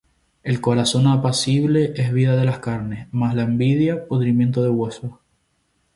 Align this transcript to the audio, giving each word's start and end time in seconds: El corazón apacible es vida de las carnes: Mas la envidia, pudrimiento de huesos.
El 0.41 0.61
corazón 0.61 1.05
apacible 1.05 1.93
es 1.95 2.11
vida 2.11 2.35
de 2.35 2.43
las 2.43 2.57
carnes: 2.57 3.07
Mas 3.11 3.35
la 3.35 3.43
envidia, 3.43 4.07
pudrimiento 4.07 4.63
de 4.63 4.71
huesos. 4.71 5.11